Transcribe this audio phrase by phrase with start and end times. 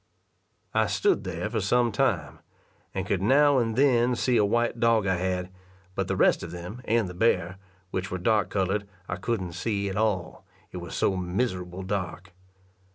[0.73, 2.39] I stood there for some time,
[2.91, 5.51] and could now and then see a white dog I had,
[5.93, 7.59] but the rest of them, and the bear,
[7.91, 12.33] which were dark coloured, I couldn't see at all, it was so miserable dark.